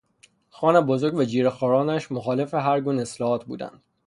خان 0.49 0.81
بزرگ 0.85 1.15
و 1.15 1.23
جیرهخوارنش 1.23 2.11
مخالف 2.11 2.53
هر 2.53 2.81
گونه 2.81 3.01
اصلاحات 3.01 3.45
بودند. 3.45 3.81